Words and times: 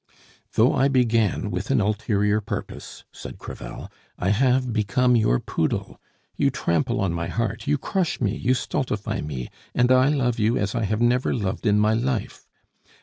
"Though 0.53 0.73
I 0.73 0.87
began 0.87 1.51
with 1.51 1.69
an 1.69 1.79
ulterior 1.79 2.41
purpose," 2.41 3.03
said 3.11 3.37
Crevel, 3.37 3.87
"I 4.17 4.29
have 4.29 4.73
become 4.73 5.15
your 5.15 5.39
poodle. 5.39 6.01
You 6.35 6.49
trample 6.49 6.99
on 6.99 7.13
my 7.13 7.27
heart, 7.27 7.67
you 7.67 7.77
crush 7.77 8.19
me, 8.19 8.35
you 8.35 8.55
stultify 8.55 9.21
me, 9.21 9.49
and 9.75 9.91
I 9.91 10.09
love 10.09 10.39
you 10.39 10.57
as 10.57 10.73
I 10.73 10.85
have 10.85 11.01
never 11.01 11.35
loved 11.35 11.67
in 11.67 11.77
my 11.77 11.93
life. 11.93 12.47